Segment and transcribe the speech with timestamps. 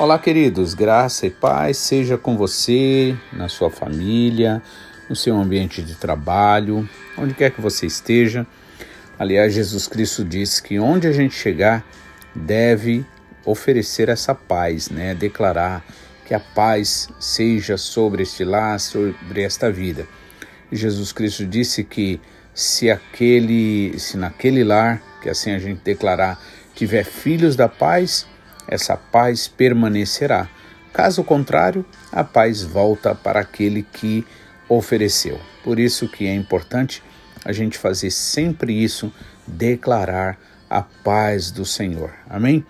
[0.00, 4.62] Olá, queridos, graça e paz seja com você, na sua família,
[5.10, 8.46] no seu ambiente de trabalho, onde quer que você esteja.
[9.18, 11.84] Aliás, Jesus Cristo disse que onde a gente chegar
[12.32, 13.04] deve
[13.44, 15.16] oferecer essa paz, né?
[15.16, 15.84] Declarar
[16.24, 20.06] que a paz seja sobre este lar, sobre esta vida.
[20.70, 22.20] Jesus Cristo disse que
[22.54, 26.40] se aquele, se naquele lar, que assim a gente declarar,
[26.72, 28.28] tiver filhos da paz,
[28.68, 30.48] essa paz permanecerá.
[30.92, 34.24] Caso contrário, a paz volta para aquele que
[34.68, 35.40] ofereceu.
[35.64, 37.02] Por isso que é importante
[37.44, 39.12] a gente fazer sempre isso,
[39.46, 42.12] declarar a paz do Senhor.
[42.28, 42.64] Amém?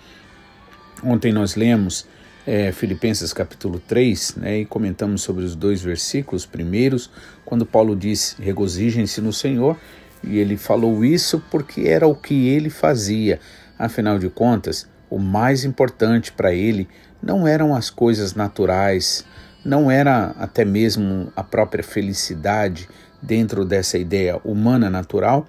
[1.03, 2.07] Ontem nós lemos
[2.47, 7.11] é, Filipenses capítulo 3 né, e comentamos sobre os dois versículos primeiros,
[7.45, 9.77] quando Paulo diz: regozijem-se no Senhor,
[10.23, 13.41] e ele falou isso porque era o que ele fazia.
[13.79, 16.89] Afinal de contas, o mais importante para ele
[17.23, 19.25] não eram as coisas naturais,
[19.65, 22.89] não era até mesmo a própria felicidade
[23.21, 25.47] dentro dessa ideia humana natural,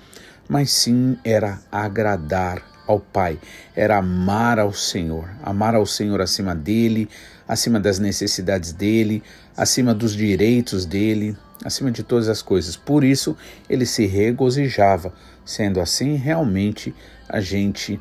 [0.48, 3.40] mas sim era agradar ao Pai,
[3.76, 7.08] era amar ao Senhor, amar ao Senhor acima dele,
[7.48, 9.22] acima das necessidades dele,
[9.56, 12.76] acima dos direitos dele, acima de todas as coisas.
[12.76, 13.38] Por isso
[13.70, 15.14] ele se regozijava.
[15.45, 16.94] Sendo assim, realmente
[17.28, 18.00] a gente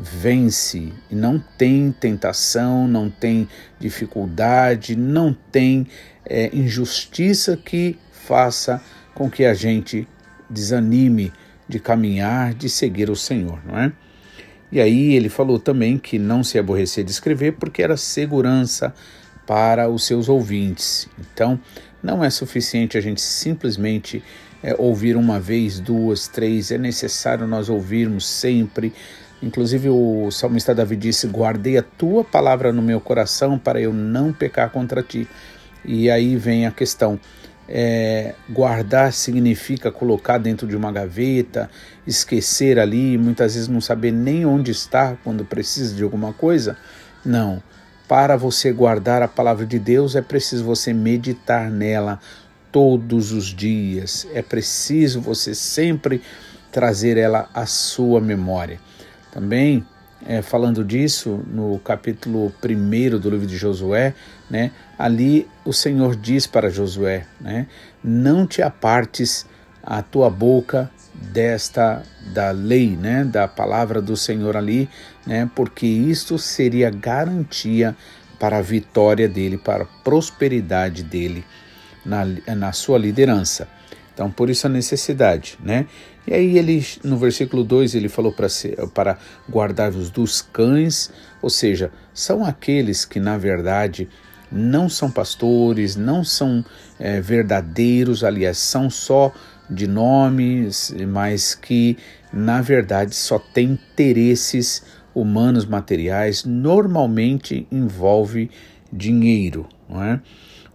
[0.00, 3.48] vence não tem tentação, não tem
[3.80, 5.86] dificuldade, não tem
[6.24, 8.80] é, injustiça que faça
[9.14, 10.06] com que a gente
[10.48, 11.32] desanime
[11.68, 13.92] de caminhar, de seguir o Senhor, não é?
[14.70, 18.94] E aí ele falou também que não se aborrecia de escrever porque era segurança
[19.46, 21.08] para os seus ouvintes.
[21.18, 21.58] Então,
[22.02, 24.22] não é suficiente a gente simplesmente
[24.62, 28.92] é, ouvir uma vez, duas, três, é necessário nós ouvirmos sempre
[29.42, 34.32] Inclusive o salmista Davi disse: Guardei a tua palavra no meu coração para eu não
[34.32, 35.28] pecar contra ti.
[35.84, 37.18] E aí vem a questão.
[37.70, 41.70] É, guardar significa colocar dentro de uma gaveta,
[42.06, 46.76] esquecer ali, muitas vezes não saber nem onde está quando precisa de alguma coisa?
[47.24, 47.62] Não.
[48.08, 52.18] Para você guardar a palavra de Deus é preciso você meditar nela
[52.72, 54.26] todos os dias.
[54.32, 56.22] É preciso você sempre
[56.72, 58.80] trazer ela à sua memória.
[59.30, 59.84] Também,
[60.26, 64.14] é, falando disso, no capítulo 1 do livro de Josué,
[64.50, 67.66] né, ali o Senhor diz para Josué: né,
[68.02, 69.46] Não te apartes
[69.82, 72.02] a tua boca desta
[72.32, 74.88] da lei, né, da palavra do Senhor ali,
[75.26, 77.96] né, porque isto seria garantia
[78.38, 81.44] para a vitória dele, para a prosperidade dele
[82.04, 82.24] na,
[82.54, 83.68] na sua liderança.
[84.14, 85.86] Então, por isso a necessidade, né?
[86.28, 88.48] E aí ele, no versículo 2, ele falou para,
[88.92, 89.18] para
[89.48, 94.06] guardar-vos dos cães, ou seja, são aqueles que, na verdade,
[94.52, 96.62] não são pastores, não são
[96.98, 99.32] é, verdadeiros, aliás, são só
[99.70, 101.96] de nomes, mas que,
[102.30, 104.84] na verdade, só têm interesses
[105.14, 108.50] humanos materiais, normalmente envolve
[108.92, 110.20] dinheiro, não é?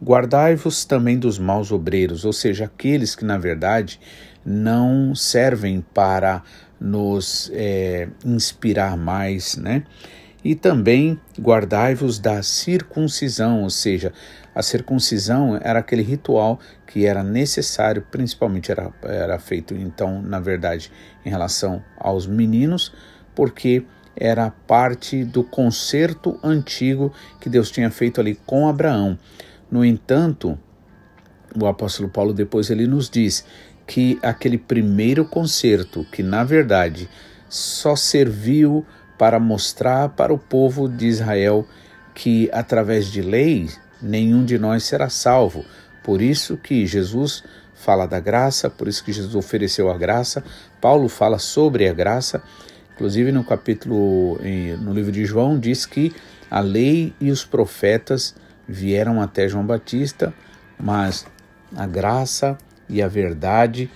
[0.03, 3.99] Guardai-vos também dos maus obreiros, ou seja, aqueles que, na verdade,
[4.45, 6.43] não servem para
[6.79, 9.83] nos é, inspirar mais, né?
[10.43, 14.11] E também guardai-vos da circuncisão, ou seja,
[14.53, 20.91] a circuncisão era aquele ritual que era necessário, principalmente era, era feito, então, na verdade,
[21.25, 22.93] em relação aos meninos,
[23.33, 23.85] porque
[24.15, 29.17] era parte do concerto antigo que Deus tinha feito ali com Abraão.
[29.71, 30.59] No entanto,
[31.59, 33.45] o apóstolo Paulo depois ele nos diz
[33.85, 37.09] que aquele primeiro concerto, que na verdade
[37.49, 38.85] só serviu
[39.17, 41.67] para mostrar para o povo de Israel
[42.13, 43.69] que através de lei
[44.01, 45.65] nenhum de nós será salvo.
[46.03, 47.43] Por isso que Jesus
[47.73, 50.43] fala da graça, por isso que Jesus ofereceu a graça.
[50.81, 52.41] Paulo fala sobre a graça.
[52.95, 54.39] Inclusive no capítulo
[54.81, 56.13] no livro de João diz que
[56.49, 58.35] a lei e os profetas
[58.67, 60.33] vieram até João Batista,
[60.79, 61.25] mas
[61.75, 62.57] a graça
[62.89, 63.89] e a verdade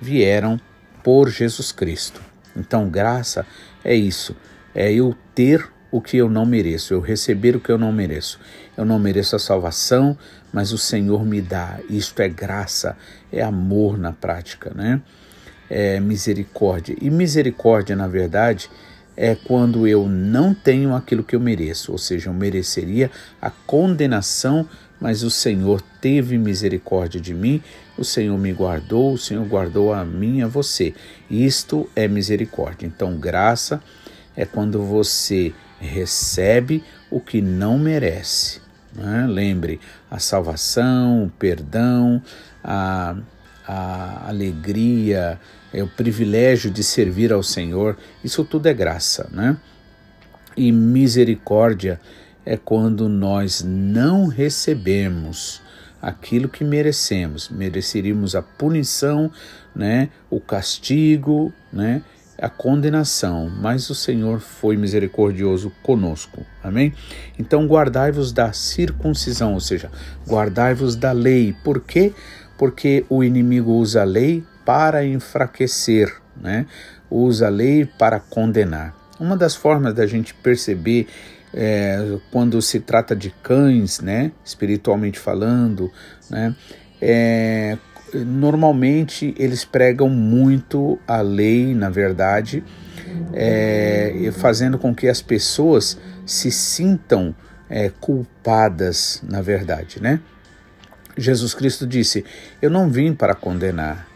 [0.00, 0.60] vieram
[1.02, 2.20] por Jesus Cristo.
[2.56, 3.46] Então, graça
[3.84, 4.36] é isso,
[4.74, 8.38] é eu ter o que eu não mereço, eu receber o que eu não mereço.
[8.76, 10.16] Eu não mereço a salvação,
[10.52, 11.78] mas o Senhor me dá.
[11.88, 12.96] Isto é graça,
[13.32, 15.00] é amor na prática, né?
[15.70, 16.96] É misericórdia.
[17.00, 18.70] E misericórdia, na verdade,
[19.16, 23.10] é quando eu não tenho aquilo que eu mereço, ou seja, eu mereceria
[23.40, 24.68] a condenação,
[25.00, 27.62] mas o Senhor teve misericórdia de mim,
[27.98, 30.94] o Senhor me guardou, o Senhor guardou a mim a você.
[31.28, 32.86] Isto é misericórdia.
[32.86, 33.82] Então, graça
[34.36, 38.60] é quando você recebe o que não merece.
[38.94, 39.26] Né?
[39.28, 39.80] Lembre,
[40.10, 42.22] a salvação, o perdão,
[42.62, 43.16] a,
[43.66, 45.38] a alegria,
[45.72, 49.56] é o privilégio de servir ao Senhor, isso tudo é graça, né?
[50.56, 52.00] E misericórdia
[52.44, 55.60] é quando nós não recebemos
[56.00, 59.30] aquilo que merecemos, mereceríamos a punição,
[59.74, 62.02] né, o castigo, né,
[62.40, 66.46] a condenação, mas o Senhor foi misericordioso conosco.
[66.62, 66.94] Amém?
[67.38, 69.90] Então guardai-vos da circuncisão, ou seja,
[70.26, 71.54] guardai-vos da lei.
[71.64, 72.12] Por quê?
[72.56, 76.66] Porque o inimigo usa a lei para enfraquecer, né?
[77.10, 78.94] Usa a lei para condenar.
[79.18, 81.08] Uma das formas da gente perceber
[81.52, 85.90] é, quando se trata de cães, né, espiritualmente falando,
[86.30, 86.54] né,
[87.00, 87.78] é,
[88.14, 92.64] normalmente eles pregam muito a lei, na verdade,
[93.32, 97.34] é, fazendo com que as pessoas se sintam
[97.68, 100.20] é, culpadas, na verdade, né?
[101.16, 102.24] Jesus Cristo disse:
[102.62, 104.06] Eu não vim para condenar,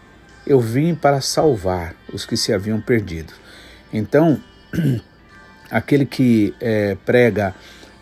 [0.46, 3.32] eu vim para salvar os que se haviam perdido.
[3.92, 4.40] Então,
[5.72, 7.54] aquele que é, prega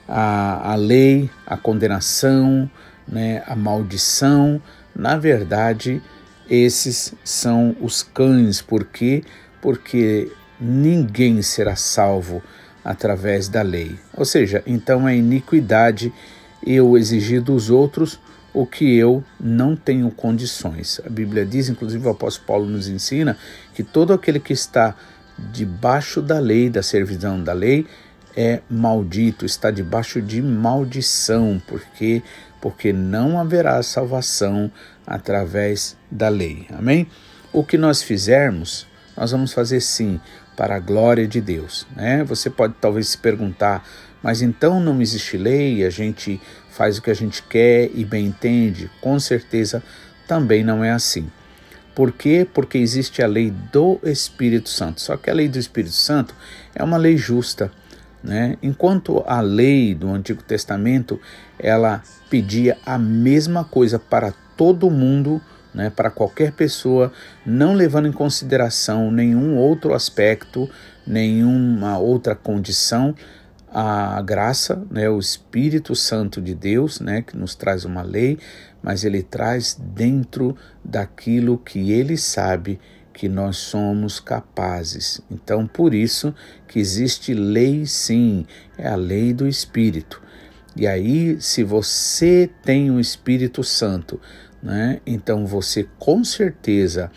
[0.08, 2.68] a, a lei, a condenação,
[3.06, 4.60] né, a maldição,
[4.94, 6.02] na verdade,
[6.48, 8.60] esses são os cães.
[8.60, 9.22] Por quê?
[9.62, 10.30] Porque
[10.60, 12.42] ninguém será salvo
[12.84, 13.96] através da lei.
[14.16, 16.12] Ou seja, então é iniquidade
[16.66, 18.18] eu exigir dos outros
[18.52, 21.00] o que eu não tenho condições.
[21.06, 23.36] A Bíblia diz, inclusive o apóstolo Paulo nos ensina,
[23.72, 24.96] que todo aquele que está
[25.52, 27.86] debaixo da lei, da servidão da lei,
[28.36, 32.22] é maldito, está debaixo de maldição, porque
[32.60, 34.70] porque não haverá salvação
[35.06, 36.66] através da lei.
[36.70, 37.06] Amém?
[37.52, 40.20] O que nós fizermos, nós vamos fazer sim
[40.56, 42.22] para a glória de Deus, né?
[42.24, 43.82] Você pode talvez se perguntar,
[44.22, 46.38] mas então não existe lei, a gente
[46.70, 48.90] faz o que a gente quer e bem entende?
[49.00, 49.82] Com certeza
[50.28, 51.30] também não é assim.
[51.94, 52.46] Por quê?
[52.52, 55.00] Porque existe a lei do Espírito Santo.
[55.00, 56.34] Só que a lei do Espírito Santo
[56.74, 57.70] é uma lei justa.
[58.22, 58.56] Né?
[58.62, 61.18] Enquanto a lei do Antigo Testamento
[61.58, 65.40] ela pedia a mesma coisa para todo mundo,
[65.74, 67.12] né, para qualquer pessoa,
[67.46, 70.68] não levando em consideração nenhum outro aspecto,
[71.06, 73.14] nenhuma outra condição,
[73.72, 78.38] a graça, né, o Espírito Santo de Deus, né, que nos traz uma lei,
[78.82, 82.78] mas ele traz dentro daquilo que ele sabe
[83.12, 85.20] que nós somos capazes.
[85.30, 86.34] Então, por isso
[86.66, 88.46] que existe lei sim,
[88.78, 90.22] é a lei do Espírito.
[90.74, 94.20] E aí, se você tem o Espírito Santo,
[94.62, 97.10] né, então você com certeza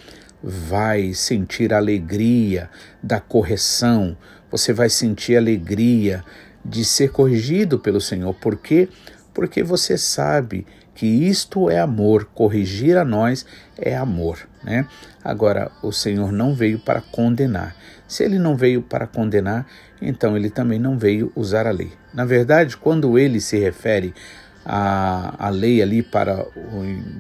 [0.44, 2.70] vai sentir alegria
[3.02, 4.18] da correção,
[4.52, 6.24] você vai sentir alegria
[6.66, 8.34] de ser corrigido pelo Senhor.
[8.34, 8.90] Por quê?
[9.34, 13.46] Porque você sabe que isto é amor, corrigir a nós
[13.78, 14.88] é amor, né?
[15.24, 17.76] Agora, o Senhor não veio para condenar.
[18.08, 19.66] Se ele não veio para condenar,
[20.02, 21.92] então ele também não veio usar a lei.
[22.14, 24.14] Na verdade, quando ele se refere
[24.66, 26.46] à, à lei ali para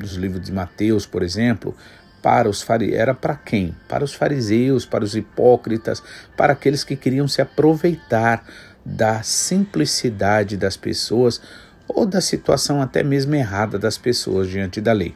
[0.04, 1.76] os livros de Mateus, por exemplo,
[2.22, 3.76] para os fariseus, era para quem?
[3.88, 6.02] Para os fariseus, para os hipócritas,
[6.38, 8.46] para aqueles que queriam se aproveitar
[8.86, 11.42] da simplicidade das pessoas
[11.88, 15.16] ou da situação até mesmo errada das pessoas diante da lei.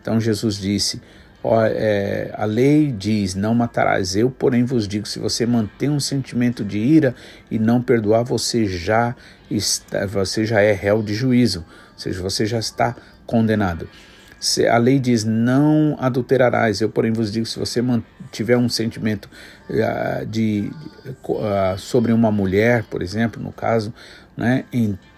[0.00, 1.00] Então Jesus disse:
[1.42, 4.16] ó, é, a lei diz: não matarás.
[4.16, 7.14] Eu, porém, vos digo: se você mantém um sentimento de ira
[7.50, 9.14] e não perdoar, você já
[9.50, 11.60] está, você já é réu de juízo,
[11.92, 12.96] ou seja, você já está
[13.26, 13.88] condenado.
[14.40, 17.82] Se a lei diz não adulterarás, eu porém vos digo, se você
[18.30, 19.26] tiver um sentimento
[19.70, 20.70] uh, de,
[21.26, 23.94] uh, sobre uma mulher, por exemplo, no caso,
[24.36, 24.66] né,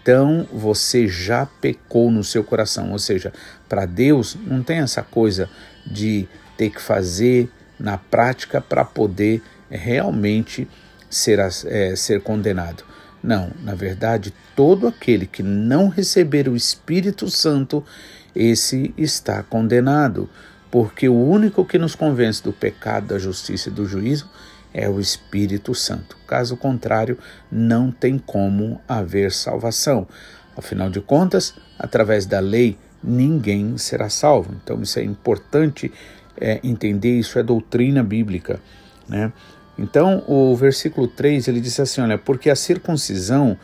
[0.07, 2.93] então você já pecou no seu coração.
[2.93, 3.33] Ou seja,
[3.69, 5.51] para Deus não tem essa coisa
[5.85, 10.69] de ter que fazer na prática para poder realmente
[11.11, 12.85] ser, é, ser condenado.
[13.21, 17.85] Não, na verdade, todo aquele que não receber o Espírito Santo,
[18.33, 20.31] esse está condenado,
[20.71, 24.31] porque o único que nos convence do pecado, da justiça e do juízo
[24.77, 26.19] é o Espírito Santo.
[26.27, 27.19] Caso contrário,
[27.51, 30.07] não tem como haver salvação.
[30.55, 34.55] Afinal de contas, através da lei, ninguém será salvo.
[34.63, 35.91] Então, isso é importante
[36.39, 38.61] é, entender, isso é doutrina bíblica.
[39.09, 39.33] Né?
[39.79, 43.57] Então, o versículo 3 ele diz assim: Olha, porque a circuncisão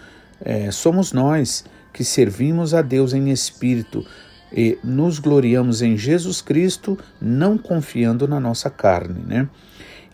[0.42, 4.06] é, somos nós que servimos a Deus em espírito
[4.50, 9.48] e nos gloriamos em Jesus Cristo, não confiando na nossa carne, né?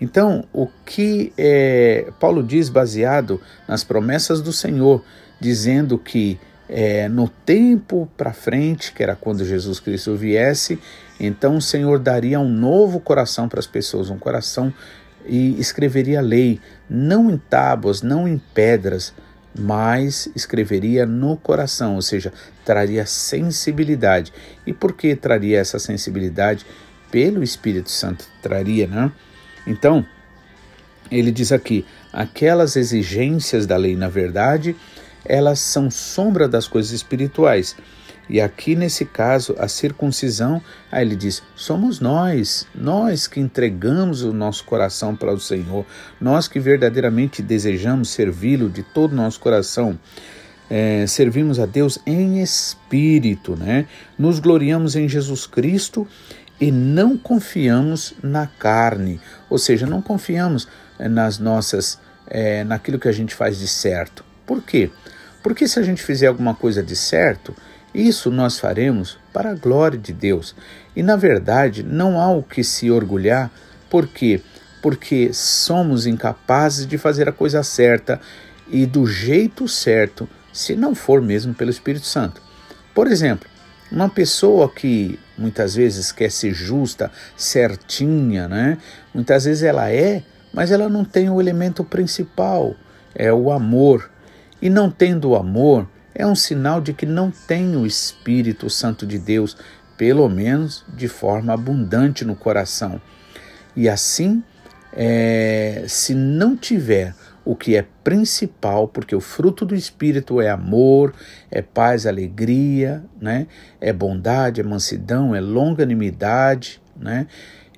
[0.00, 5.04] Então, o que é, Paulo diz baseado nas promessas do Senhor,
[5.40, 6.38] dizendo que
[6.68, 10.78] é, no tempo para frente, que era quando Jesus Cristo viesse,
[11.18, 14.72] então o Senhor daria um novo coração para as pessoas, um coração
[15.26, 19.12] e escreveria a lei, não em tábuas, não em pedras,
[19.58, 22.32] mas escreveria no coração, ou seja,
[22.64, 24.32] traria sensibilidade.
[24.66, 26.64] E por que traria essa sensibilidade?
[27.10, 29.10] Pelo Espírito Santo traria, né?
[29.66, 30.04] Então,
[31.10, 34.76] ele diz aqui: aquelas exigências da lei, na verdade,
[35.24, 37.76] elas são sombra das coisas espirituais.
[38.28, 40.60] E aqui nesse caso, a circuncisão,
[40.92, 45.86] aí ele diz: somos nós, nós que entregamos o nosso coração para o Senhor,
[46.20, 49.98] nós que verdadeiramente desejamos servi-lo de todo o nosso coração.
[50.70, 53.86] É, servimos a Deus em espírito, né?
[54.18, 56.06] Nos gloriamos em Jesus Cristo
[56.60, 60.66] e não confiamos na carne, ou seja, não confiamos
[60.98, 64.24] eh, nas nossas, é, naquilo que a gente faz de certo.
[64.46, 64.90] Por quê?
[65.42, 67.54] Porque se a gente fizer alguma coisa de certo,
[67.94, 70.54] isso nós faremos para a glória de Deus.
[70.96, 73.50] E na verdade, não há o que se orgulhar,
[73.88, 74.42] por quê?
[74.82, 78.20] Porque somos incapazes de fazer a coisa certa
[78.68, 82.42] e do jeito certo, se não for mesmo pelo Espírito Santo.
[82.94, 83.48] Por exemplo,
[83.90, 88.78] uma pessoa que muitas vezes quer ser justa, certinha, né?
[89.14, 92.74] Muitas vezes ela é, mas ela não tem o elemento principal,
[93.14, 94.10] é o amor.
[94.60, 99.06] E não tendo o amor, é um sinal de que não tem o Espírito Santo
[99.06, 99.56] de Deus,
[99.96, 103.00] pelo menos de forma abundante no coração.
[103.76, 104.42] E assim,
[104.92, 107.14] é, se não tiver
[107.48, 111.14] o que é principal, porque o fruto do Espírito é amor,
[111.50, 113.46] é paz, alegria, né?
[113.80, 116.78] é bondade, é mansidão, é longanimidade.
[116.94, 117.26] Né?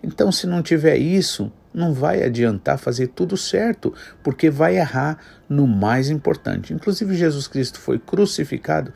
[0.02, 5.68] Então, se não tiver isso, não vai adiantar fazer tudo certo, porque vai errar no
[5.68, 6.74] mais importante.
[6.74, 8.92] Inclusive, Jesus Cristo foi crucificado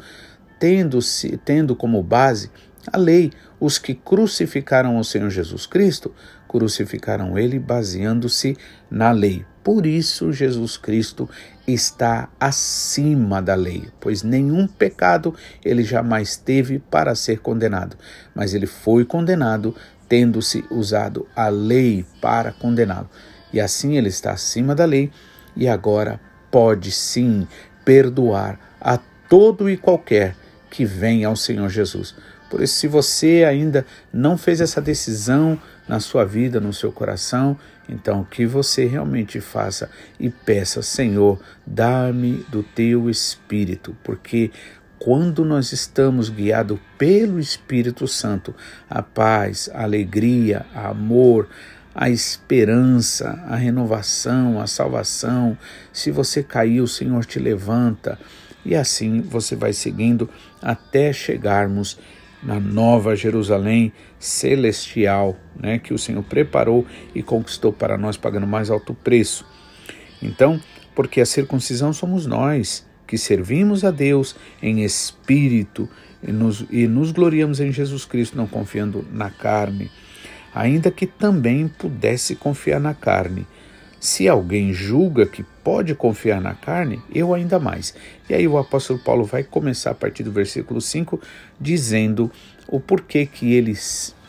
[0.59, 2.51] tendo, -se, tendo como base
[2.93, 3.31] a lei.
[3.61, 6.13] Os que crucificaram o Senhor Jesus Cristo
[6.49, 8.57] crucificaram ele baseando-se
[8.91, 9.47] na lei.
[9.65, 11.29] Por isso, Jesus Cristo
[11.67, 17.97] está acima da lei, pois nenhum pecado ele jamais teve para ser condenado,
[18.35, 19.75] mas ele foi condenado
[20.07, 23.09] tendo-se usado a lei para condená-lo.
[23.55, 25.11] E assim ele está acima da lei
[25.57, 27.49] e agora pode sim
[27.87, 30.37] perdoar a todo e qualquer
[30.71, 32.15] que vem ao Senhor Jesus.
[32.51, 37.59] Por isso, se você ainda não fez essa decisão na sua vida, no seu coração,
[37.89, 44.51] então que você realmente faça e peça, Senhor, dá-me do teu espírito, porque
[44.99, 48.55] quando nós estamos guiados pelo Espírito Santo,
[48.89, 51.47] a paz, a alegria, a amor,
[51.95, 55.57] a esperança, a renovação, a salvação.
[55.93, 58.19] Se você caiu, o Senhor te levanta.
[58.65, 60.29] E assim você vai seguindo
[60.61, 61.99] até chegarmos
[62.45, 68.71] na nova Jerusalém celestial, né, que o Senhor preparou e conquistou para nós pagando mais
[68.71, 69.47] alto preço.
[70.23, 70.61] Então,
[70.95, 75.89] porque a circuncisão somos nós que servimos a Deus em espírito
[76.23, 79.91] e nos, e nos gloriamos em Jesus Cristo, não confiando na carne,
[80.55, 83.47] ainda que também pudesse confiar na carne.
[84.05, 87.95] Se alguém julga que pode confiar na carne, eu ainda mais.
[88.29, 91.19] E aí o apóstolo Paulo vai começar a partir do versículo 5
[91.59, 92.31] dizendo
[92.69, 93.73] o porquê que ele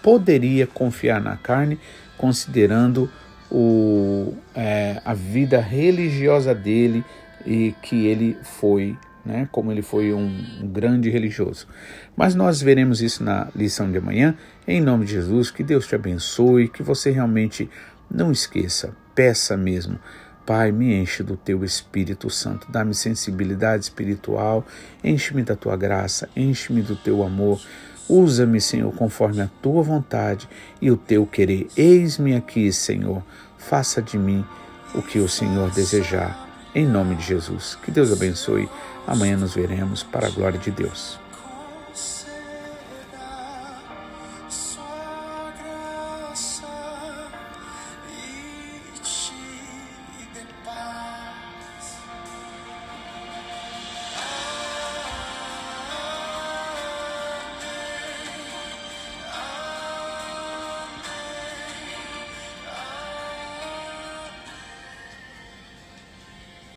[0.01, 1.77] poderia confiar na carne,
[2.17, 3.11] considerando
[3.51, 7.03] o, é, a vida religiosa dele
[7.45, 11.67] e que ele foi, né, como ele foi um, um grande religioso.
[12.15, 14.37] Mas nós veremos isso na lição de amanhã.
[14.65, 17.69] Em nome de Jesus, que Deus te abençoe, que você realmente
[18.09, 19.97] não esqueça peça mesmo.
[20.45, 24.63] Pai, me enche do teu Espírito Santo, dá-me sensibilidade espiritual,
[25.03, 27.59] enche-me da tua graça, enche-me do teu amor.
[28.07, 30.47] Usa-me, Senhor, conforme a tua vontade
[30.79, 31.67] e o teu querer.
[31.75, 33.23] Eis-me aqui, Senhor.
[33.57, 34.45] Faça de mim
[34.93, 36.45] o que o Senhor desejar.
[36.75, 37.75] Em nome de Jesus.
[37.83, 38.69] Que Deus abençoe.
[39.07, 41.24] Amanhã nos veremos para a glória de Deus.